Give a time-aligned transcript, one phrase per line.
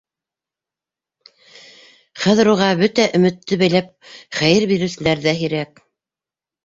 [2.23, 3.93] Хәҙер уға бөтә өмөттө бәйләп
[4.41, 5.87] хәйер биреүселәр ҙә һирәк.